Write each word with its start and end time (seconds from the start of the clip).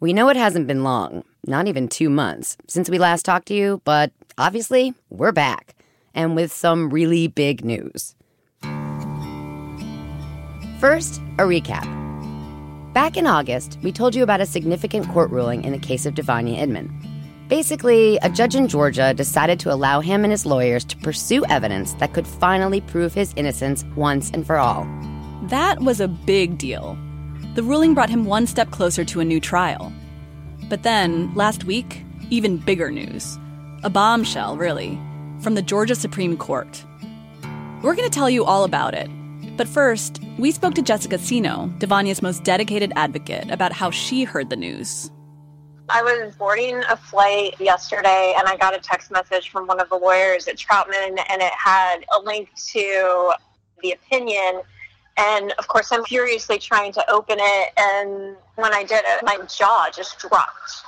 We 0.00 0.12
know 0.12 0.28
it 0.28 0.36
hasn't 0.36 0.68
been 0.68 0.84
long, 0.84 1.24
not 1.44 1.66
even 1.66 1.88
two 1.88 2.08
months, 2.08 2.56
since 2.68 2.88
we 2.88 2.98
last 2.98 3.24
talked 3.24 3.48
to 3.48 3.54
you, 3.54 3.82
but 3.84 4.12
obviously, 4.36 4.94
we're 5.10 5.32
back 5.32 5.74
and 6.14 6.36
with 6.36 6.52
some 6.52 6.90
really 6.90 7.26
big 7.26 7.64
news. 7.64 8.14
First, 10.78 11.20
a 11.38 11.42
recap. 11.42 11.82
Back 12.94 13.16
in 13.16 13.26
August, 13.26 13.78
we 13.82 13.90
told 13.90 14.14
you 14.14 14.22
about 14.22 14.40
a 14.40 14.46
significant 14.46 15.08
court 15.08 15.32
ruling 15.32 15.64
in 15.64 15.72
the 15.72 15.78
case 15.80 16.06
of 16.06 16.14
Devonia 16.14 16.62
Inman. 16.62 16.94
Basically, 17.48 18.18
a 18.18 18.30
judge 18.30 18.54
in 18.54 18.68
Georgia 18.68 19.12
decided 19.12 19.58
to 19.60 19.72
allow 19.72 20.00
him 20.00 20.22
and 20.22 20.30
his 20.30 20.46
lawyers 20.46 20.84
to 20.84 20.96
pursue 20.98 21.44
evidence 21.46 21.94
that 21.94 22.12
could 22.12 22.26
finally 22.26 22.80
prove 22.82 23.14
his 23.14 23.32
innocence 23.34 23.84
once 23.96 24.30
and 24.30 24.46
for 24.46 24.58
all. 24.58 24.86
That 25.48 25.80
was 25.80 26.00
a 26.00 26.06
big 26.06 26.56
deal. 26.56 26.96
The 27.58 27.64
ruling 27.64 27.92
brought 27.92 28.08
him 28.08 28.24
one 28.24 28.46
step 28.46 28.70
closer 28.70 29.04
to 29.06 29.18
a 29.18 29.24
new 29.24 29.40
trial. 29.40 29.92
But 30.68 30.84
then, 30.84 31.34
last 31.34 31.64
week, 31.64 32.04
even 32.30 32.58
bigger 32.58 32.88
news. 32.88 33.36
A 33.82 33.90
bombshell, 33.90 34.56
really, 34.56 34.96
from 35.40 35.56
the 35.56 35.62
Georgia 35.62 35.96
Supreme 35.96 36.36
Court. 36.36 36.84
We're 37.82 37.96
going 37.96 38.08
to 38.08 38.14
tell 38.14 38.30
you 38.30 38.44
all 38.44 38.62
about 38.62 38.94
it. 38.94 39.10
But 39.56 39.66
first, 39.66 40.20
we 40.38 40.52
spoke 40.52 40.74
to 40.74 40.82
Jessica 40.82 41.18
Sino, 41.18 41.66
Devonia's 41.78 42.22
most 42.22 42.44
dedicated 42.44 42.92
advocate, 42.94 43.50
about 43.50 43.72
how 43.72 43.90
she 43.90 44.22
heard 44.22 44.50
the 44.50 44.56
news. 44.56 45.10
I 45.88 46.00
was 46.00 46.36
boarding 46.36 46.84
a 46.88 46.96
flight 46.96 47.60
yesterday 47.60 48.36
and 48.38 48.46
I 48.46 48.56
got 48.56 48.76
a 48.76 48.78
text 48.78 49.10
message 49.10 49.50
from 49.50 49.66
one 49.66 49.80
of 49.80 49.88
the 49.88 49.96
lawyers 49.96 50.46
at 50.46 50.58
Troutman 50.58 51.18
and 51.28 51.42
it 51.42 51.52
had 51.52 52.04
a 52.16 52.20
link 52.22 52.50
to 52.68 53.32
the 53.82 53.90
opinion 53.90 54.62
and 55.18 55.52
of 55.58 55.66
course, 55.68 55.90
I'm 55.92 56.04
furiously 56.04 56.58
trying 56.58 56.92
to 56.92 57.10
open 57.10 57.38
it. 57.40 57.72
And 57.76 58.36
when 58.54 58.72
I 58.72 58.84
did 58.84 59.02
it, 59.04 59.24
my 59.24 59.38
jaw 59.46 59.88
just 59.94 60.18
dropped. 60.18 60.84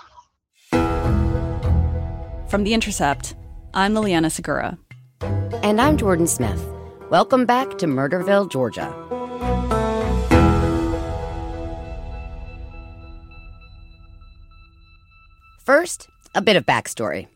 From 2.48 2.64
The 2.64 2.72
Intercept, 2.72 3.34
I'm 3.74 3.94
Liliana 3.94 4.30
Segura. 4.30 4.78
And 5.62 5.80
I'm 5.80 5.96
Jordan 5.96 6.26
Smith. 6.26 6.64
Welcome 7.10 7.44
back 7.44 7.76
to 7.78 7.86
Murderville, 7.86 8.50
Georgia. 8.50 8.94
First, 15.64 16.08
a 16.34 16.40
bit 16.40 16.56
of 16.56 16.64
backstory. 16.66 17.26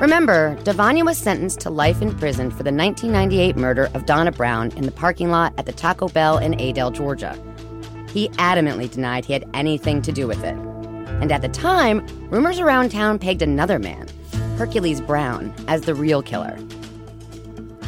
Remember, 0.00 0.56
Devonia 0.64 1.04
was 1.04 1.16
sentenced 1.16 1.60
to 1.60 1.70
life 1.70 2.02
in 2.02 2.16
prison 2.18 2.50
for 2.50 2.64
the 2.64 2.72
1998 2.72 3.56
murder 3.56 3.88
of 3.94 4.06
Donna 4.06 4.32
Brown 4.32 4.72
in 4.72 4.86
the 4.86 4.92
parking 4.92 5.30
lot 5.30 5.54
at 5.56 5.66
the 5.66 5.72
Taco 5.72 6.08
Bell 6.08 6.38
in 6.38 6.60
Adel, 6.60 6.90
Georgia. 6.90 7.38
He 8.10 8.28
adamantly 8.30 8.90
denied 8.90 9.24
he 9.24 9.32
had 9.32 9.48
anything 9.54 10.02
to 10.02 10.10
do 10.10 10.26
with 10.26 10.42
it. 10.42 10.56
And 11.20 11.30
at 11.30 11.42
the 11.42 11.48
time, 11.48 12.04
rumors 12.28 12.58
around 12.58 12.90
town 12.90 13.20
pegged 13.20 13.40
another 13.40 13.78
man, 13.78 14.08
Hercules 14.56 15.00
Brown, 15.00 15.54
as 15.68 15.82
the 15.82 15.94
real 15.94 16.22
killer. 16.22 16.58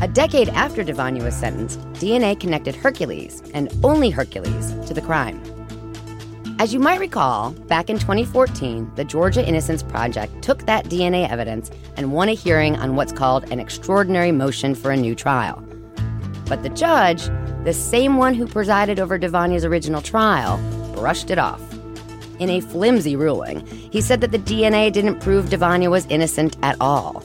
A 0.00 0.06
decade 0.06 0.48
after 0.50 0.84
Devonia 0.84 1.24
was 1.24 1.34
sentenced, 1.34 1.80
DNA 1.94 2.38
connected 2.38 2.76
Hercules, 2.76 3.42
and 3.52 3.72
only 3.82 4.10
Hercules, 4.10 4.74
to 4.86 4.94
the 4.94 5.02
crime. 5.02 5.42
As 6.58 6.72
you 6.72 6.80
might 6.80 7.00
recall, 7.00 7.50
back 7.50 7.90
in 7.90 7.98
2014, 7.98 8.90
the 8.94 9.04
Georgia 9.04 9.46
Innocence 9.46 9.82
Project 9.82 10.40
took 10.40 10.64
that 10.64 10.86
DNA 10.86 11.28
evidence 11.28 11.70
and 11.98 12.14
won 12.14 12.30
a 12.30 12.32
hearing 12.32 12.76
on 12.76 12.96
what's 12.96 13.12
called 13.12 13.44
an 13.52 13.60
extraordinary 13.60 14.32
motion 14.32 14.74
for 14.74 14.90
a 14.90 14.96
new 14.96 15.14
trial. 15.14 15.62
But 16.46 16.62
the 16.62 16.70
judge, 16.70 17.26
the 17.64 17.74
same 17.74 18.16
one 18.16 18.32
who 18.32 18.46
presided 18.46 18.98
over 18.98 19.18
Devonia's 19.18 19.66
original 19.66 20.00
trial, 20.00 20.56
brushed 20.94 21.30
it 21.30 21.38
off. 21.38 21.60
In 22.38 22.48
a 22.48 22.62
flimsy 22.62 23.16
ruling, 23.16 23.66
he 23.66 24.00
said 24.00 24.22
that 24.22 24.32
the 24.32 24.38
DNA 24.38 24.90
didn't 24.90 25.20
prove 25.20 25.50
Devonia 25.50 25.90
was 25.90 26.06
innocent 26.06 26.56
at 26.62 26.80
all. 26.80 27.22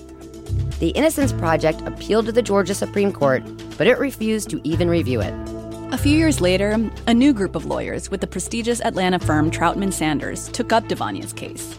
The 0.79 0.89
Innocence 0.89 1.31
Project 1.31 1.79
appealed 1.87 2.25
to 2.25 2.33
the 2.33 2.41
Georgia 2.41 2.73
Supreme 2.73 3.13
Court, 3.13 3.43
but 3.77 3.87
it 3.87 3.97
refused 3.97 4.49
to 4.49 4.59
even 4.67 4.89
review 4.89 5.21
it. 5.21 5.33
A 5.91 5.97
few 5.97 6.17
years 6.17 6.39
later, 6.39 6.89
a 7.05 7.13
new 7.13 7.33
group 7.33 7.53
of 7.53 7.65
lawyers 7.65 8.09
with 8.09 8.21
the 8.21 8.27
prestigious 8.27 8.79
Atlanta 8.79 9.19
firm 9.19 9.51
Troutman 9.51 9.91
Sanders 9.91 10.47
took 10.47 10.71
up 10.71 10.87
Devonia's 10.87 11.33
case. 11.33 11.77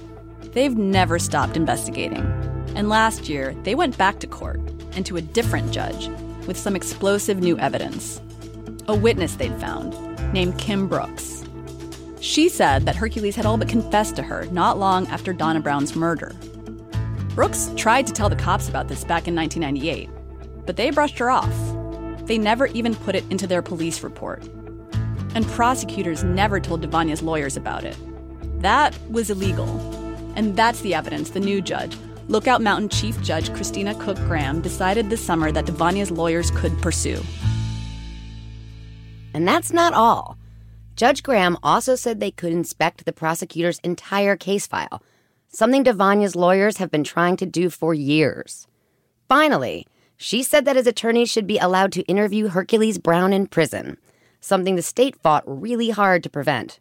They've 0.52 0.76
never 0.76 1.18
stopped 1.18 1.56
investigating. 1.56 2.22
And 2.76 2.90
last 2.90 3.30
year, 3.30 3.56
they 3.62 3.74
went 3.74 3.96
back 3.96 4.18
to 4.20 4.26
court 4.26 4.60
and 4.92 5.06
to 5.06 5.16
a 5.16 5.22
different 5.22 5.72
judge 5.72 6.08
with 6.46 6.58
some 6.58 6.76
explosive 6.76 7.40
new 7.40 7.58
evidence. 7.58 8.20
A 8.86 8.94
witness 8.94 9.36
they'd 9.36 9.58
found, 9.58 9.94
named 10.34 10.58
Kim 10.58 10.88
Brooks. 10.88 11.42
She 12.20 12.50
said 12.50 12.84
that 12.84 12.96
Hercules 12.96 13.34
had 13.34 13.46
all 13.46 13.56
but 13.56 13.70
confessed 13.70 14.16
to 14.16 14.22
her 14.22 14.44
not 14.52 14.78
long 14.78 15.06
after 15.06 15.32
Donna 15.32 15.60
Brown's 15.60 15.96
murder. 15.96 16.34
Brooks 17.34 17.70
tried 17.76 18.06
to 18.08 18.12
tell 18.12 18.28
the 18.28 18.36
cops 18.36 18.68
about 18.68 18.88
this 18.88 19.04
back 19.04 19.26
in 19.26 19.34
1998, 19.34 20.10
but 20.66 20.76
they 20.76 20.90
brushed 20.90 21.18
her 21.18 21.30
off 21.30 21.56
they 22.26 22.38
never 22.38 22.66
even 22.68 22.94
put 22.94 23.14
it 23.14 23.24
into 23.30 23.46
their 23.46 23.62
police 23.62 24.02
report. 24.02 24.42
And 25.34 25.46
prosecutors 25.48 26.24
never 26.24 26.60
told 26.60 26.82
Devonia's 26.82 27.22
lawyers 27.22 27.56
about 27.56 27.84
it. 27.84 27.96
That 28.60 28.96
was 29.10 29.30
illegal. 29.30 29.68
And 30.36 30.56
that's 30.56 30.80
the 30.82 30.94
evidence 30.94 31.30
the 31.30 31.40
new 31.40 31.60
judge, 31.60 31.96
Lookout 32.28 32.62
Mountain 32.62 32.90
Chief 32.90 33.20
Judge 33.22 33.50
Kristina 33.50 33.98
Cook 33.98 34.16
Graham, 34.18 34.60
decided 34.60 35.10
this 35.10 35.24
summer 35.24 35.50
that 35.52 35.66
Devonia's 35.66 36.10
lawyers 36.10 36.50
could 36.52 36.80
pursue. 36.80 37.22
And 39.34 39.48
that's 39.48 39.72
not 39.72 39.94
all. 39.94 40.38
Judge 40.94 41.22
Graham 41.22 41.56
also 41.62 41.94
said 41.96 42.20
they 42.20 42.30
could 42.30 42.52
inspect 42.52 43.04
the 43.04 43.12
prosecutor's 43.12 43.78
entire 43.80 44.36
case 44.36 44.66
file, 44.66 45.02
something 45.48 45.82
Devonia's 45.82 46.36
lawyers 46.36 46.76
have 46.76 46.90
been 46.90 47.04
trying 47.04 47.36
to 47.38 47.46
do 47.46 47.70
for 47.70 47.94
years. 47.94 48.66
Finally, 49.28 49.86
she 50.16 50.42
said 50.42 50.64
that 50.64 50.76
his 50.76 50.86
attorneys 50.86 51.30
should 51.30 51.46
be 51.46 51.58
allowed 51.58 51.92
to 51.92 52.02
interview 52.02 52.48
Hercules 52.48 52.98
Brown 52.98 53.32
in 53.32 53.46
prison, 53.46 53.98
something 54.40 54.76
the 54.76 54.82
state 54.82 55.16
fought 55.16 55.44
really 55.46 55.90
hard 55.90 56.22
to 56.22 56.30
prevent. 56.30 56.78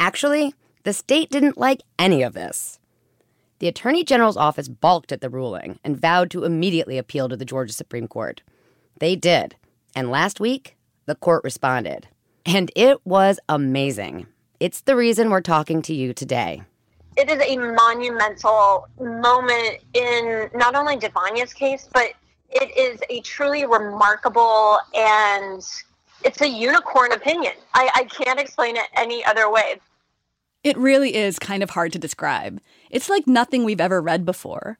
Actually, 0.00 0.54
the 0.84 0.92
state 0.92 1.30
didn't 1.30 1.58
like 1.58 1.82
any 1.98 2.22
of 2.22 2.34
this. 2.34 2.78
The 3.58 3.68
Attorney 3.68 4.04
General's 4.04 4.36
office 4.36 4.68
balked 4.68 5.10
at 5.10 5.20
the 5.20 5.28
ruling 5.28 5.80
and 5.82 6.00
vowed 6.00 6.30
to 6.30 6.44
immediately 6.44 6.96
appeal 6.96 7.28
to 7.28 7.36
the 7.36 7.44
Georgia 7.44 7.72
Supreme 7.72 8.06
Court. 8.06 8.42
They 9.00 9.16
did, 9.16 9.56
and 9.94 10.10
last 10.10 10.38
week, 10.38 10.76
the 11.06 11.16
court 11.16 11.42
responded. 11.42 12.06
And 12.46 12.70
it 12.76 13.04
was 13.04 13.40
amazing. 13.48 14.26
It's 14.60 14.80
the 14.80 14.96
reason 14.96 15.30
we're 15.30 15.40
talking 15.40 15.82
to 15.82 15.94
you 15.94 16.12
today 16.12 16.62
it 17.18 17.28
is 17.28 17.40
a 17.40 17.56
monumental 17.56 18.88
moment 19.00 19.78
in 19.92 20.48
not 20.54 20.76
only 20.76 20.96
Devonia's 20.96 21.52
case, 21.52 21.88
but 21.92 22.12
it 22.48 22.76
is 22.76 23.00
a 23.10 23.20
truly 23.22 23.66
remarkable 23.66 24.78
and 24.94 25.62
it's 26.24 26.40
a 26.40 26.48
unicorn 26.48 27.12
opinion. 27.12 27.52
I, 27.74 27.90
I 27.94 28.04
can't 28.04 28.38
explain 28.38 28.76
it 28.76 28.86
any 28.96 29.24
other 29.24 29.50
way. 29.50 29.80
It 30.62 30.78
really 30.78 31.16
is 31.16 31.38
kind 31.38 31.62
of 31.62 31.70
hard 31.70 31.92
to 31.92 31.98
describe. 31.98 32.60
It's 32.90 33.08
like 33.08 33.26
nothing 33.26 33.64
we've 33.64 33.80
ever 33.80 34.00
read 34.00 34.24
before. 34.24 34.78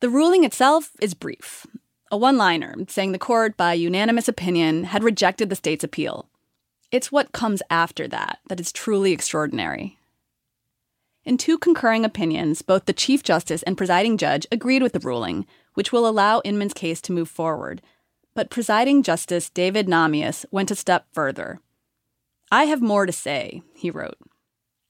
The 0.00 0.08
ruling 0.08 0.44
itself 0.44 0.92
is 1.00 1.14
brief 1.14 1.66
a 2.10 2.16
one 2.16 2.36
liner 2.36 2.76
saying 2.86 3.10
the 3.10 3.18
court, 3.18 3.56
by 3.56 3.72
unanimous 3.72 4.28
opinion, 4.28 4.84
had 4.84 5.02
rejected 5.02 5.50
the 5.50 5.56
state's 5.56 5.82
appeal. 5.82 6.28
It's 6.92 7.10
what 7.10 7.32
comes 7.32 7.60
after 7.70 8.06
that 8.06 8.38
that 8.48 8.60
is 8.60 8.70
truly 8.70 9.10
extraordinary. 9.10 9.98
In 11.24 11.38
two 11.38 11.56
concurring 11.56 12.04
opinions, 12.04 12.60
both 12.60 12.84
the 12.84 12.92
Chief 12.92 13.22
Justice 13.22 13.62
and 13.62 13.78
presiding 13.78 14.18
judge 14.18 14.46
agreed 14.52 14.82
with 14.82 14.92
the 14.92 15.00
ruling, 15.00 15.46
which 15.72 15.90
will 15.90 16.06
allow 16.06 16.42
Inman's 16.44 16.74
case 16.74 17.00
to 17.02 17.12
move 17.12 17.30
forward. 17.30 17.80
But 18.34 18.50
presiding 18.50 19.02
Justice 19.02 19.48
David 19.48 19.86
Nahmias 19.86 20.44
went 20.50 20.70
a 20.70 20.74
step 20.74 21.06
further. 21.12 21.60
I 22.52 22.64
have 22.64 22.82
more 22.82 23.06
to 23.06 23.12
say, 23.12 23.62
he 23.74 23.90
wrote. 23.90 24.18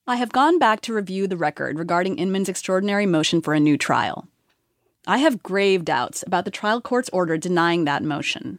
I 0.06 0.16
have 0.16 0.32
gone 0.32 0.58
back 0.58 0.81
to 0.82 0.92
review 0.92 1.28
the 1.28 1.36
record 1.36 1.78
regarding 1.78 2.19
Inman's 2.19 2.48
extraordinary 2.48 3.06
motion 3.06 3.40
for 3.40 3.54
a 3.54 3.60
new 3.60 3.78
trial. 3.78 4.26
I 5.06 5.19
have 5.19 5.42
grave 5.42 5.84
doubts 5.84 6.25
about 6.26 6.44
the 6.44 6.50
trial 6.50 6.80
court's 6.80 7.10
order 7.10 7.38
denying 7.38 7.84
that 7.84 8.02
motion. 8.02 8.58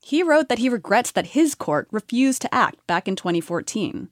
He 0.00 0.22
wrote 0.22 0.48
that 0.48 0.58
he 0.58 0.68
regrets 0.68 1.10
that 1.10 1.28
his 1.28 1.54
court 1.54 1.88
refused 1.90 2.40
to 2.42 2.54
act 2.54 2.86
back 2.86 3.08
in 3.08 3.16
2014. 3.16 4.10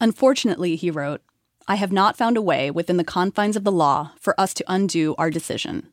Unfortunately, 0.00 0.76
he 0.76 0.90
wrote, 0.90 1.22
I 1.68 1.76
have 1.76 1.92
not 1.92 2.16
found 2.16 2.36
a 2.36 2.42
way 2.42 2.70
within 2.70 2.96
the 2.96 3.04
confines 3.04 3.56
of 3.56 3.64
the 3.64 3.70
law 3.70 4.12
for 4.18 4.38
us 4.40 4.52
to 4.54 4.64
undo 4.66 5.14
our 5.16 5.30
decision. 5.30 5.92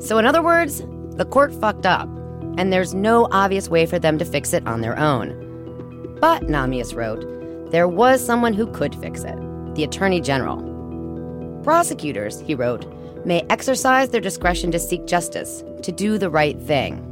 So, 0.00 0.16
in 0.16 0.24
other 0.24 0.42
words, 0.42 0.82
the 1.16 1.26
court 1.28 1.52
fucked 1.52 1.84
up, 1.84 2.08
and 2.56 2.72
there's 2.72 2.94
no 2.94 3.28
obvious 3.30 3.68
way 3.68 3.84
for 3.84 3.98
them 3.98 4.16
to 4.18 4.24
fix 4.24 4.54
it 4.54 4.66
on 4.66 4.80
their 4.80 4.98
own. 4.98 6.16
But, 6.20 6.44
Nahmias 6.44 6.94
wrote, 6.94 7.70
there 7.70 7.88
was 7.88 8.24
someone 8.24 8.54
who 8.54 8.66
could 8.72 8.94
fix 8.96 9.22
it 9.22 9.36
the 9.74 9.84
Attorney 9.84 10.20
General. 10.20 11.60
Prosecutors, 11.62 12.40
he 12.40 12.54
wrote, 12.54 12.86
may 13.26 13.42
exercise 13.50 14.08
their 14.08 14.20
discretion 14.20 14.70
to 14.72 14.78
seek 14.78 15.06
justice, 15.06 15.62
to 15.82 15.92
do 15.92 16.16
the 16.16 16.30
right 16.30 16.58
thing. 16.62 17.06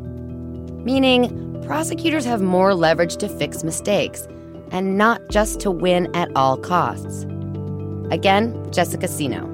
Meaning, 0.82 1.62
prosecutors 1.64 2.25
have 2.25 2.40
more 2.40 2.75
leverage 2.75 3.17
to 3.19 3.29
fix 3.29 3.62
mistakes, 3.62 4.26
and 4.70 4.98
not 4.98 5.28
just 5.30 5.60
to 5.60 5.70
win 5.70 6.14
at 6.14 6.30
all 6.36 6.56
costs. 6.56 7.24
Again, 8.10 8.70
Jessica 8.72 9.08
Sino. 9.08 9.46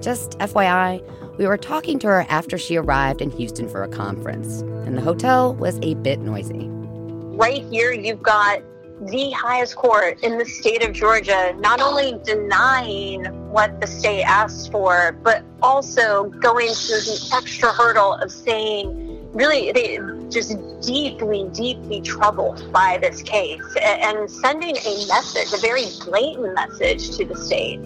Just 0.00 0.38
FYI, 0.38 1.00
we 1.38 1.46
were 1.46 1.56
talking 1.56 1.98
to 2.00 2.08
her 2.08 2.26
after 2.28 2.58
she 2.58 2.76
arrived 2.76 3.22
in 3.22 3.30
Houston 3.30 3.68
for 3.68 3.82
a 3.82 3.88
conference, 3.88 4.60
and 4.86 4.96
the 4.96 5.00
hotel 5.00 5.54
was 5.54 5.78
a 5.82 5.94
bit 5.94 6.20
noisy. 6.20 6.68
Right 6.68 7.62
here, 7.70 7.92
you've 7.92 8.22
got 8.22 8.62
the 9.06 9.30
highest 9.30 9.76
court 9.76 10.22
in 10.22 10.38
the 10.38 10.44
state 10.44 10.84
of 10.84 10.92
Georgia 10.92 11.54
not 11.58 11.80
only 11.80 12.20
denying 12.24 13.24
what 13.50 13.80
the 13.80 13.86
state 13.86 14.22
asked 14.22 14.70
for, 14.70 15.12
but 15.22 15.42
also 15.60 16.24
going 16.24 16.68
through 16.68 17.00
the 17.00 17.30
extra 17.34 17.72
hurdle 17.72 18.14
of 18.14 18.30
saying, 18.30 19.28
really, 19.32 19.72
they 19.72 19.98
just 20.32 20.56
deeply, 20.80 21.48
deeply 21.52 22.00
troubled 22.00 22.72
by 22.72 22.98
this 23.00 23.22
case 23.22 23.62
and 23.80 24.30
sending 24.30 24.76
a 24.76 25.06
message, 25.06 25.52
a 25.52 25.60
very 25.60 25.84
blatant 26.04 26.54
message 26.54 27.16
to 27.16 27.24
the 27.24 27.36
state. 27.36 27.78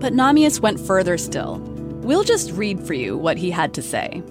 But 0.00 0.12
Nahmias 0.12 0.60
went 0.60 0.80
further 0.80 1.16
still. 1.18 1.58
We'll 2.02 2.24
just 2.24 2.52
read 2.52 2.86
for 2.86 2.94
you 2.94 3.16
what 3.16 3.38
he 3.38 3.50
had 3.50 3.74
to 3.74 3.82
say. 3.82 4.22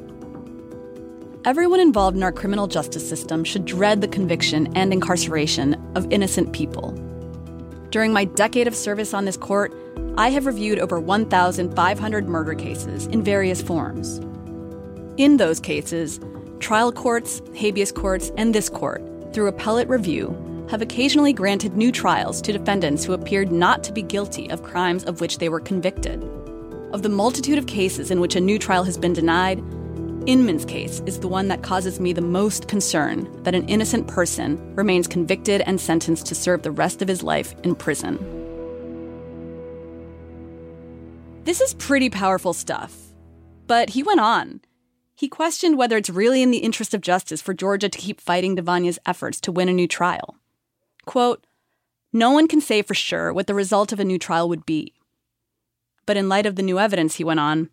Everyone 1.45 1.80
involved 1.80 2.18
in 2.18 2.24
our 2.24 2.31
criminal 2.31 2.65
justice 2.68 3.07
system 3.07 3.44
should 3.44 3.65
dread 3.65 4.01
the 4.01 4.07
conviction 4.07 4.75
and 4.75 4.92
incarceration 4.92 5.75
of 5.95 6.12
innocent 6.12 6.53
people. 6.53 6.92
During 7.92 8.12
my 8.12 8.25
decade 8.25 8.68
of 8.68 8.75
service 8.75 9.13
on 9.13 9.25
this 9.25 9.38
court, 9.38 9.74
I 10.18 10.30
have 10.30 10.45
reviewed 10.45 10.80
over 10.80 11.00
1,500 11.00 12.27
murder 12.27 12.56
cases 12.56 13.06
in 13.07 13.24
various 13.24 13.62
forms. 13.62 14.19
In 15.18 15.38
those 15.38 15.59
cases, 15.59 16.19
trial 16.60 16.92
courts, 16.92 17.42
habeas 17.56 17.92
courts, 17.92 18.31
and 18.38 18.54
this 18.54 18.69
court, 18.69 19.04
through 19.34 19.48
appellate 19.48 19.90
review, 19.90 20.66
have 20.69 20.81
occasionally 20.81 21.34
granted 21.34 21.78
new 21.78 21.92
trials 21.92 22.42
to 22.42 22.54
defendants 22.54 23.04
who 23.04 23.13
appeared 23.13 23.52
not 23.52 23.84
to 23.84 23.92
be 23.92 24.02
guilty 24.02 24.50
of 24.50 24.63
crimes 24.63 25.04
of 25.04 25.22
which 25.22 25.38
they 25.38 25.50
were 25.50 25.60
convicted. 25.60 26.24
Of 26.92 27.04
the 27.04 27.10
multitude 27.10 27.57
of 27.57 27.68
cases 27.68 28.10
in 28.10 28.19
which 28.19 28.36
a 28.36 28.42
new 28.42 28.57
trial 28.57 28.84
has 28.84 28.98
been 28.98 29.13
denied, 29.13 29.60
Inman's 30.25 30.66
case 30.66 31.04
is 31.06 31.19
the 31.19 31.28
one 31.28 31.50
that 31.50 31.62
causes 31.62 32.00
me 32.00 32.12
the 32.12 32.22
most 32.22 32.68
concern 32.68 33.30
that 33.44 33.54
an 33.54 33.68
innocent 33.69 34.07
person 34.07 34.75
remains 34.75 35.07
convicted 35.07 35.62
and 35.62 35.80
sentenced 35.80 36.25
to 36.28 36.36
serve 36.36 36.63
the 36.63 36.72
rest 36.72 37.04
of 37.04 37.07
his 37.07 37.22
life 37.22 37.54
in 37.63 37.75
prison. 37.75 38.18
This 41.44 41.62
is 41.62 41.75
pretty 41.75 42.10
powerful 42.10 42.54
stuff. 42.54 42.98
But 43.68 43.92
he 43.92 44.02
went 44.02 44.19
on. 44.19 44.62
He 45.15 45.29
questioned 45.29 45.77
whether 45.77 45.95
it's 45.95 46.09
really 46.09 46.41
in 46.41 46.51
the 46.51 46.57
interest 46.57 46.94
of 46.94 47.01
justice 47.01 47.41
for 47.41 47.53
Georgia 47.53 47.88
to 47.88 47.97
keep 47.97 48.19
fighting 48.19 48.56
Devonia's 48.56 49.00
efforts 49.06 49.39
to 49.41 49.51
win 49.51 49.69
a 49.69 49.73
new 49.73 49.88
trial. 49.88 50.35
Quote, 51.06 51.45
No 52.12 52.31
one 52.31 52.47
can 52.47 52.59
say 52.59 52.81
for 52.81 52.94
sure 52.94 53.31
what 53.31 53.47
the 53.47 53.53
result 53.53 53.94
of 53.94 54.00
a 54.00 54.06
new 54.06 54.19
trial 54.19 54.50
would 54.50 54.65
be. 54.65 54.94
But 56.06 56.17
in 56.17 56.29
light 56.29 56.45
of 56.45 56.57
the 56.57 56.63
new 56.63 56.79
evidence, 56.79 57.15
he 57.15 57.23
went 57.23 57.39
on, 57.39 57.69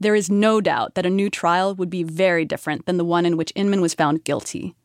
there 0.00 0.14
is 0.14 0.30
no 0.30 0.60
doubt 0.60 0.94
that 0.94 1.06
a 1.06 1.10
new 1.10 1.28
trial 1.28 1.74
would 1.74 1.90
be 1.90 2.04
very 2.04 2.44
different 2.44 2.86
than 2.86 2.96
the 2.96 3.04
one 3.04 3.26
in 3.26 3.36
which 3.36 3.52
Inman 3.56 3.80
was 3.80 3.94
found 3.94 4.24
guilty. 4.24 4.76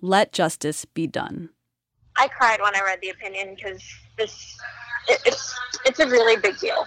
Let 0.00 0.32
justice 0.32 0.86
be 0.86 1.06
done. 1.06 1.50
I 2.16 2.28
cried 2.28 2.60
when 2.60 2.74
I 2.74 2.80
read 2.80 3.00
the 3.02 3.10
opinion 3.10 3.54
because 3.54 3.82
this 4.16 4.56
it, 5.08 5.20
it's 5.26 5.54
it's 5.84 6.00
a 6.00 6.06
really 6.08 6.36
big 6.36 6.58
deal. 6.58 6.86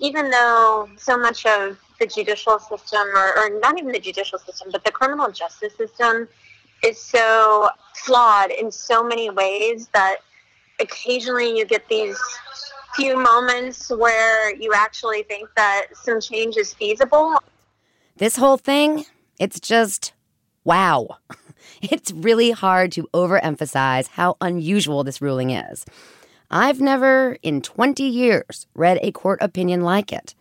Even 0.00 0.30
though 0.30 0.88
so 0.96 1.16
much 1.16 1.46
of 1.46 1.78
the 1.98 2.06
judicial 2.06 2.58
system, 2.58 3.06
or, 3.14 3.38
or 3.38 3.60
not 3.60 3.78
even 3.78 3.92
the 3.92 3.98
judicial 3.98 4.38
system, 4.38 4.68
but 4.70 4.84
the 4.84 4.92
criminal 4.92 5.30
justice 5.30 5.74
system, 5.76 6.28
is 6.84 7.00
so 7.00 7.68
flawed 7.94 8.50
in 8.50 8.70
so 8.70 9.02
many 9.02 9.30
ways 9.30 9.88
that 9.94 10.18
occasionally 10.80 11.56
you 11.56 11.64
get 11.64 11.88
these 11.88 12.16
few 12.94 13.20
moments 13.20 13.90
where 13.90 14.54
you 14.54 14.72
actually 14.74 15.22
think 15.24 15.48
that 15.56 15.86
some 15.94 16.20
change 16.20 16.56
is 16.56 16.74
feasible. 16.74 17.36
This 18.16 18.36
whole 18.36 18.56
thing, 18.56 19.04
it's 19.38 19.60
just 19.60 20.12
wow. 20.64 21.18
It's 21.80 22.10
really 22.10 22.50
hard 22.50 22.90
to 22.92 23.08
overemphasize 23.14 24.08
how 24.08 24.36
unusual 24.40 25.04
this 25.04 25.20
ruling 25.20 25.50
is. 25.50 25.84
I've 26.50 26.80
never, 26.80 27.36
in 27.42 27.60
20 27.60 28.02
years, 28.02 28.66
read 28.74 28.98
a 29.02 29.12
court 29.12 29.38
opinion 29.40 29.82
like 29.82 30.12
it. 30.12 30.34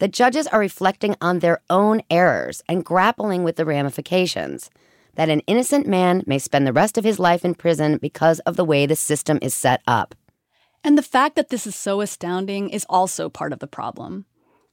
The 0.00 0.08
judges 0.08 0.46
are 0.46 0.58
reflecting 0.58 1.14
on 1.20 1.38
their 1.38 1.60
own 1.68 2.00
errors 2.10 2.62
and 2.66 2.82
grappling 2.82 3.44
with 3.44 3.56
the 3.56 3.66
ramifications. 3.66 4.70
That 5.16 5.28
an 5.28 5.40
innocent 5.40 5.86
man 5.86 6.22
may 6.26 6.38
spend 6.38 6.66
the 6.66 6.72
rest 6.72 6.96
of 6.96 7.04
his 7.04 7.18
life 7.18 7.44
in 7.44 7.54
prison 7.54 7.98
because 7.98 8.38
of 8.40 8.56
the 8.56 8.64
way 8.64 8.86
the 8.86 8.96
system 8.96 9.38
is 9.42 9.52
set 9.52 9.82
up. 9.86 10.14
And 10.82 10.96
the 10.96 11.02
fact 11.02 11.36
that 11.36 11.50
this 11.50 11.66
is 11.66 11.76
so 11.76 12.00
astounding 12.00 12.70
is 12.70 12.86
also 12.88 13.28
part 13.28 13.52
of 13.52 13.58
the 13.58 13.66
problem. 13.66 14.24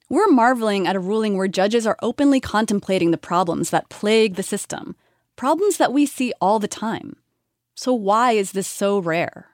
We're 0.09 0.29
marveling 0.29 0.87
at 0.87 0.95
a 0.95 1.01
ruling 1.01 1.35
where 1.35 1.49
judges 1.49 1.85
are 1.85 1.97
openly 2.01 2.39
contemplating 2.39 3.11
the 3.11 3.17
problems 3.17 3.69
that 3.71 3.89
plague 3.89 4.35
the 4.35 4.43
system, 4.43 4.95
problems 5.35 5.75
that 5.75 5.91
we 5.91 6.05
see 6.05 6.31
all 6.39 6.59
the 6.59 6.69
time. 6.69 7.17
So, 7.75 7.93
why 7.93 8.31
is 8.31 8.53
this 8.53 8.67
so 8.67 8.99
rare? 8.99 9.47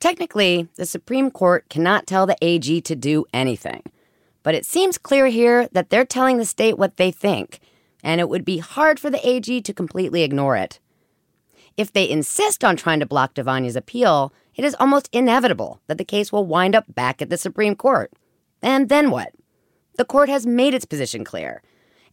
Technically, 0.00 0.68
the 0.76 0.86
Supreme 0.86 1.30
Court 1.30 1.68
cannot 1.68 2.06
tell 2.06 2.24
the 2.24 2.38
AG 2.40 2.80
to 2.80 2.96
do 2.96 3.26
anything. 3.34 3.82
But 4.44 4.54
it 4.54 4.64
seems 4.64 4.98
clear 4.98 5.26
here 5.26 5.66
that 5.72 5.90
they're 5.90 6.04
telling 6.04 6.36
the 6.36 6.44
state 6.44 6.78
what 6.78 6.96
they 6.98 7.10
think, 7.10 7.58
and 8.04 8.20
it 8.20 8.28
would 8.28 8.44
be 8.44 8.58
hard 8.58 9.00
for 9.00 9.10
the 9.10 9.26
AG 9.28 9.62
to 9.62 9.72
completely 9.72 10.22
ignore 10.22 10.54
it. 10.54 10.78
If 11.76 11.92
they 11.92 12.08
insist 12.08 12.62
on 12.62 12.76
trying 12.76 13.00
to 13.00 13.06
block 13.06 13.34
Devonia's 13.34 13.74
appeal, 13.74 14.32
it 14.54 14.64
is 14.64 14.76
almost 14.78 15.08
inevitable 15.12 15.80
that 15.88 15.98
the 15.98 16.04
case 16.04 16.30
will 16.30 16.46
wind 16.46 16.76
up 16.76 16.84
back 16.94 17.20
at 17.20 17.30
the 17.30 17.38
Supreme 17.38 17.74
Court. 17.74 18.12
And 18.62 18.88
then 18.88 19.10
what? 19.10 19.32
The 19.96 20.04
court 20.04 20.28
has 20.28 20.46
made 20.46 20.74
its 20.74 20.84
position 20.84 21.24
clear 21.24 21.62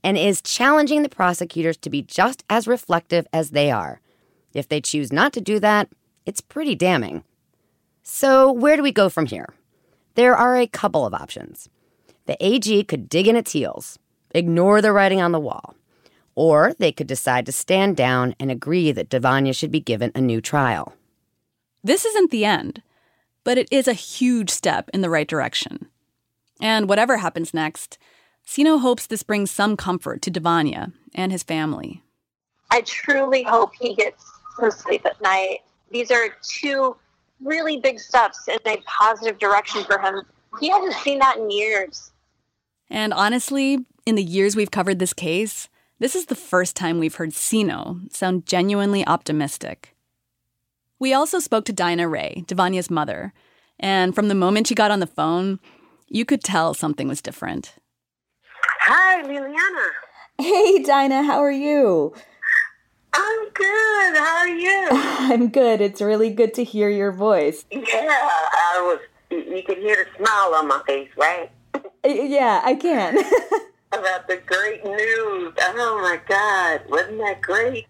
and 0.03 0.17
is 0.17 0.41
challenging 0.41 1.03
the 1.03 1.09
prosecutors 1.09 1.77
to 1.77 1.89
be 1.89 2.01
just 2.01 2.43
as 2.49 2.67
reflective 2.67 3.27
as 3.31 3.51
they 3.51 3.69
are. 3.69 4.01
If 4.53 4.67
they 4.67 4.81
choose 4.81 5.11
not 5.11 5.33
to 5.33 5.41
do 5.41 5.59
that, 5.59 5.89
it's 6.25 6.41
pretty 6.41 6.75
damning. 6.75 7.23
So, 8.03 8.51
where 8.51 8.77
do 8.77 8.83
we 8.83 8.91
go 8.91 9.09
from 9.09 9.27
here? 9.27 9.49
There 10.15 10.35
are 10.35 10.57
a 10.57 10.67
couple 10.67 11.05
of 11.05 11.13
options. 11.13 11.69
The 12.31 12.37
AG 12.39 12.85
could 12.85 13.09
dig 13.09 13.27
in 13.27 13.35
its 13.35 13.51
heels, 13.51 13.99
ignore 14.33 14.81
the 14.81 14.93
writing 14.93 15.21
on 15.21 15.33
the 15.33 15.39
wall, 15.39 15.75
or 16.33 16.73
they 16.79 16.93
could 16.93 17.07
decide 17.07 17.45
to 17.45 17.51
stand 17.51 17.97
down 17.97 18.35
and 18.39 18.49
agree 18.49 18.93
that 18.93 19.09
Devonia 19.09 19.51
should 19.51 19.69
be 19.69 19.81
given 19.81 20.13
a 20.15 20.21
new 20.21 20.39
trial. 20.39 20.93
This 21.83 22.05
isn't 22.05 22.31
the 22.31 22.45
end, 22.45 22.83
but 23.43 23.57
it 23.57 23.67
is 23.69 23.85
a 23.85 23.91
huge 23.91 24.49
step 24.49 24.89
in 24.93 25.01
the 25.01 25.09
right 25.09 25.27
direction. 25.27 25.89
And 26.61 26.87
whatever 26.87 27.17
happens 27.17 27.53
next, 27.53 27.97
Sino 28.45 28.77
hopes 28.77 29.07
this 29.07 29.23
brings 29.23 29.51
some 29.51 29.75
comfort 29.75 30.21
to 30.21 30.31
Devonia 30.31 30.93
and 31.13 31.33
his 31.33 31.43
family. 31.43 32.01
I 32.69 32.79
truly 32.79 33.43
hope 33.43 33.73
he 33.77 33.93
gets 33.93 34.23
some 34.57 34.71
sleep 34.71 35.05
at 35.05 35.21
night. 35.21 35.63
These 35.89 36.11
are 36.11 36.29
two 36.41 36.95
really 37.41 37.81
big 37.81 37.99
steps 37.99 38.47
in 38.47 38.57
a 38.65 38.77
positive 38.85 39.37
direction 39.37 39.83
for 39.83 39.99
him. 39.99 40.21
He 40.61 40.69
hasn't 40.69 40.93
seen 40.93 41.19
that 41.19 41.35
in 41.35 41.51
years. 41.51 42.10
And 42.91 43.13
honestly, 43.13 43.85
in 44.05 44.15
the 44.15 44.23
years 44.23 44.55
we've 44.55 44.69
covered 44.69 44.99
this 44.99 45.13
case, 45.13 45.69
this 45.99 46.13
is 46.13 46.25
the 46.25 46.35
first 46.35 46.75
time 46.75 46.99
we've 46.99 47.15
heard 47.15 47.33
Sino 47.33 48.01
sound 48.11 48.45
genuinely 48.45 49.07
optimistic. 49.07 49.95
We 50.99 51.13
also 51.13 51.39
spoke 51.39 51.63
to 51.65 51.73
Dinah 51.73 52.09
Ray, 52.09 52.43
Devonia's 52.47 52.91
mother, 52.91 53.33
and 53.79 54.13
from 54.13 54.27
the 54.27 54.35
moment 54.35 54.67
she 54.67 54.75
got 54.75 54.91
on 54.91 54.99
the 54.99 55.07
phone, 55.07 55.59
you 56.09 56.25
could 56.25 56.43
tell 56.43 56.73
something 56.73 57.07
was 57.07 57.21
different. 57.21 57.75
Hi, 58.81 59.23
Liliana. 59.23 59.89
Hey, 60.37 60.83
Dinah, 60.83 61.23
how 61.23 61.39
are 61.39 61.51
you? 61.51 62.13
I'm 63.13 63.49
good. 63.53 64.17
How 64.17 64.37
are 64.39 64.47
you? 64.49 64.87
I'm 64.91 65.47
good. 65.49 65.79
It's 65.79 66.01
really 66.01 66.29
good 66.29 66.53
to 66.55 66.63
hear 66.65 66.89
your 66.89 67.13
voice. 67.13 67.65
Yeah, 67.71 67.81
I 67.87 68.81
was. 68.81 68.99
You 69.29 69.63
could 69.63 69.77
hear 69.77 69.95
the 69.95 70.25
smile 70.25 70.55
on 70.55 70.67
my 70.67 70.81
face, 70.85 71.09
right? 71.17 71.49
Yeah, 72.03 72.61
I 72.63 72.75
can. 72.75 73.17
About 73.91 74.27
the 74.27 74.41
great 74.45 74.83
news. 74.83 75.53
Oh 75.59 75.99
my 76.01 76.19
God, 76.27 76.81
wasn't 76.89 77.17
that 77.19 77.41
great? 77.41 77.85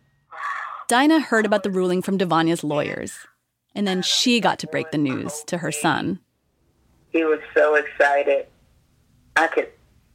Dinah 0.87 1.21
heard 1.21 1.45
about 1.45 1.63
the 1.63 1.71
ruling 1.71 2.01
from 2.01 2.17
Devonia's 2.17 2.63
lawyers. 2.63 3.19
And 3.73 3.87
then 3.87 4.01
she 4.01 4.41
got 4.41 4.59
to 4.59 4.67
break 4.67 4.91
the 4.91 4.97
news 4.97 5.43
to 5.47 5.59
her 5.59 5.71
son. 5.71 6.19
He 7.11 7.23
was 7.23 7.39
so 7.53 7.75
excited. 7.75 8.47
I 9.37 9.47
could 9.47 9.69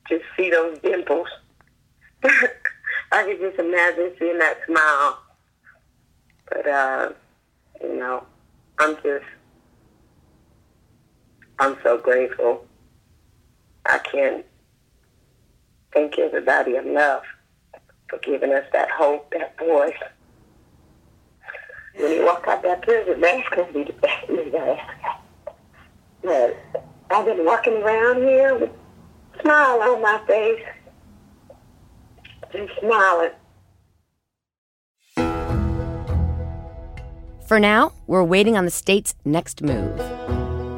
just 0.09 0.25
see 0.37 0.51
those 0.51 0.79
dimples. 0.81 1.29
I 2.25 3.23
could 3.23 3.39
just 3.41 3.59
imagine 3.59 4.13
seeing 4.19 4.39
that 4.39 4.59
smile. 4.67 5.23
But, 6.51 6.67
uh, 6.69 7.13
you 7.83 7.97
know, 7.97 8.25
I'm 8.79 8.97
just, 8.97 9.25
I'm 11.59 11.77
so 11.83 11.97
grateful. 11.97 12.67
I 13.88 13.99
can't 13.99 14.45
thank 15.93 16.19
everybody 16.19 16.76
enough 16.76 17.23
for 18.09 18.19
giving 18.19 18.52
us 18.52 18.64
that 18.73 18.90
hope, 18.90 19.31
that 19.33 19.59
voice. 19.59 19.95
When 21.97 22.12
you 22.12 22.25
walk 22.26 22.45
out 22.47 22.62
that 22.62 22.83
prison, 22.83 23.21
that's 23.21 23.49
going 23.49 23.66
to 23.69 23.73
be 23.73 23.85
the 23.85 23.93
best 23.95 24.28
news 24.28 24.52
But 26.23 26.57
I've 27.11 27.25
been 27.25 27.45
walking 27.45 27.75
around 27.75 28.23
here 28.23 28.59
with 28.59 28.71
a 28.71 29.43
smile 29.43 29.81
on 29.83 30.02
my 30.02 30.21
face. 30.26 30.62
Just 32.52 32.73
smiling. 32.81 33.31
For 37.47 37.61
now, 37.61 37.93
we're 38.09 38.25
waiting 38.25 38.57
on 38.57 38.64
the 38.64 38.71
state's 38.71 39.14
next 39.25 39.62
move. 39.62 39.97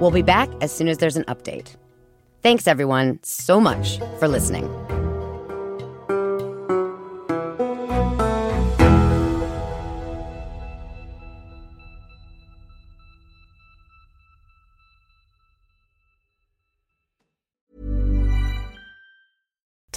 We'll 0.00 0.10
be 0.10 0.22
back 0.22 0.50
as 0.60 0.70
soon 0.70 0.88
as 0.88 0.98
there's 0.98 1.16
an 1.16 1.24
update. 1.24 1.76
Thanks, 2.42 2.66
everyone, 2.66 3.18
so 3.22 3.60
much 3.60 3.98
for 4.18 4.28
listening. 4.28 4.68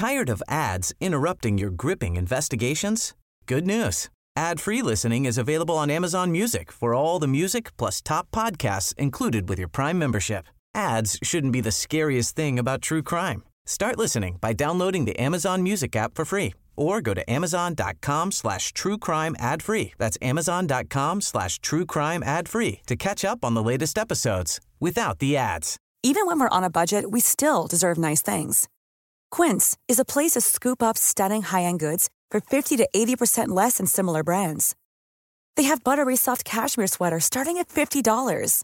Tired 0.01 0.29
of 0.29 0.41
ads 0.47 0.95
interrupting 0.99 1.59
your 1.59 1.69
gripping 1.69 2.15
investigations? 2.15 3.13
Good 3.45 3.67
news. 3.67 4.09
Ad-free 4.35 4.81
listening 4.81 5.25
is 5.25 5.37
available 5.37 5.77
on 5.77 5.91
Amazon 5.91 6.31
Music 6.31 6.71
for 6.71 6.95
all 6.95 7.19
the 7.19 7.27
music 7.27 7.77
plus 7.77 8.01
top 8.01 8.31
podcasts 8.31 8.95
included 8.97 9.47
with 9.47 9.59
your 9.59 9.67
Prime 9.67 9.99
membership. 9.99 10.45
Ads 10.73 11.19
shouldn't 11.23 11.53
be 11.53 11.61
the 11.61 11.71
scariest 11.71 12.35
thing 12.35 12.57
about 12.57 12.81
true 12.81 13.03
crime. 13.03 13.43
Start 13.65 13.97
listening 13.97 14.37
by 14.41 14.53
downloading 14.53 15.05
the 15.05 15.19
Amazon 15.19 15.63
Music 15.63 15.95
app 15.95 16.15
for 16.15 16.25
free 16.25 16.53
or 16.75 17.01
go 17.01 17.13
to 17.13 17.29
amazon.com 17.29 18.31
slash 18.31 18.73
true 18.73 18.97
crime 18.97 19.35
ad 19.37 19.61
free. 19.61 19.93
That's 19.97 20.17
amazon.com 20.21 21.21
slash 21.21 21.59
true 21.59 21.85
crime 21.85 22.23
ad 22.23 22.49
free 22.49 22.81
to 22.87 22.95
catch 22.95 23.23
up 23.23 23.45
on 23.45 23.53
the 23.53 23.63
latest 23.63 23.97
episodes 23.97 24.59
without 24.79 25.19
the 25.19 25.37
ads. 25.37 25.77
Even 26.03 26.25
when 26.25 26.39
we're 26.39 26.57
on 26.57 26.63
a 26.63 26.69
budget, 26.69 27.11
we 27.11 27.19
still 27.19 27.67
deserve 27.67 27.97
nice 27.97 28.23
things. 28.23 28.67
Quince 29.29 29.77
is 29.87 29.99
a 29.99 30.05
place 30.05 30.31
to 30.31 30.41
scoop 30.41 30.81
up 30.81 30.97
stunning 30.97 31.43
high-end 31.43 31.79
goods 31.79 32.09
for 32.31 32.41
50 32.41 32.77
to 32.77 32.89
80% 32.95 33.49
less 33.49 33.77
than 33.77 33.85
similar 33.85 34.23
brands. 34.23 34.75
They 35.55 35.63
have 35.63 35.83
buttery 35.83 36.15
soft 36.15 36.43
cashmere 36.43 36.87
sweaters 36.87 37.25
starting 37.25 37.59
at 37.59 37.67
$50, 37.69 38.63